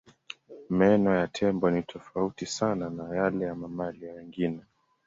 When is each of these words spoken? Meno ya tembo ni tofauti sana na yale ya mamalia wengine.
Meno 0.79 1.09
ya 1.15 1.27
tembo 1.27 1.69
ni 1.69 1.83
tofauti 1.83 2.45
sana 2.45 2.89
na 2.89 3.15
yale 3.15 3.45
ya 3.45 3.55
mamalia 3.55 4.13
wengine. 4.13 4.63